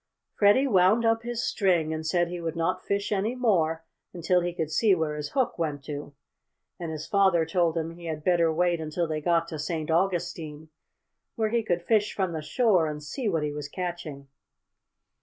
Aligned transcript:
Freddie 0.33 0.65
wound 0.65 1.05
up 1.05 1.21
his 1.21 1.43
string, 1.43 1.93
and 1.93 2.07
said 2.07 2.27
he 2.27 2.41
would 2.41 2.55
not 2.55 2.83
fish 2.83 3.11
any 3.11 3.35
more 3.35 3.85
until 4.15 4.41
he 4.41 4.51
could 4.51 4.71
see 4.71 4.95
where 4.95 5.15
his 5.15 5.29
hook 5.33 5.59
went 5.59 5.83
to, 5.83 6.15
and 6.79 6.91
his 6.91 7.05
father 7.05 7.45
told 7.45 7.77
him 7.77 7.91
he 7.91 8.05
had 8.05 8.23
better 8.23 8.51
wait 8.51 8.81
until 8.81 9.07
they 9.07 9.21
got 9.21 9.47
to 9.47 9.59
St. 9.59 9.91
Augustine, 9.91 10.69
where 11.35 11.49
he 11.49 11.61
could 11.61 11.83
fish 11.83 12.15
from 12.15 12.33
the 12.33 12.41
shore 12.41 12.87
and 12.87 13.03
see 13.03 13.29
what 13.29 13.43
he 13.43 13.51
was 13.53 13.67
catching. 13.69 14.27